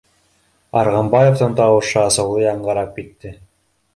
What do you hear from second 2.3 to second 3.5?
яңғырап китте